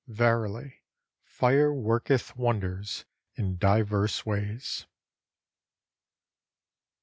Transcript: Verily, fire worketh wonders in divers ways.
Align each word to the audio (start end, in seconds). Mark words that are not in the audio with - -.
Verily, 0.07 0.81
fire 1.23 1.71
worketh 1.71 2.35
wonders 2.35 3.05
in 3.35 3.57
divers 3.59 4.25
ways. 4.25 4.87